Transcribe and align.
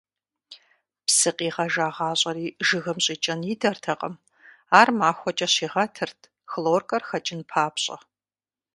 Псы 1.05 1.29
къигъэжагъащӀэри 1.37 2.47
жыгым 2.67 2.97
щӀикӀэн 3.05 3.41
идэртэкъым, 3.53 4.15
ар 4.79 4.87
махуэкӀэ 4.99 5.47
щигъэтырт, 5.53 6.19
хлоркэр 6.51 7.03
хэкӀын 7.09 7.41
папщӀэ. 7.49 7.97